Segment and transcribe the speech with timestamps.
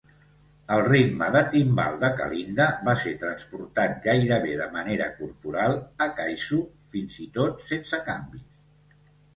[0.75, 6.63] El ritme de timbal de Kalinda va ser transportat gairebé de manera corporal a Kaiso
[6.97, 8.51] fins i tot sense canvis.